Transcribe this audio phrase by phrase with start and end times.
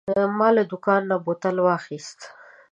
[0.37, 2.23] ما له دوکانه بوتان واخیستل.